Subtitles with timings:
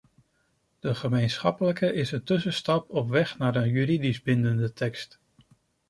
[0.79, 5.19] De gemeenschappelijke is een tussenstap op weg naar een juridisch bindende tekst.